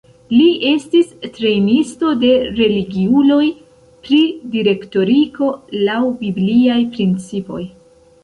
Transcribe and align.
Li 0.33 0.45
estis 0.67 1.09
trejnisto 1.33 2.13
de 2.21 2.29
religiuloj 2.61 3.43
pri 4.07 4.21
direktoriko 4.55 5.49
laŭ 5.91 6.01
bibliaj 6.23 6.81
principoj. 6.97 7.63